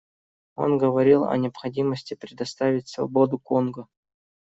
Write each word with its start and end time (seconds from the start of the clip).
Он 0.55 0.79
говорил 0.79 1.25
о 1.25 1.37
необходимости 1.37 2.15
предоставить 2.15 2.87
свободу 2.87 3.37
Конго. 3.37 3.85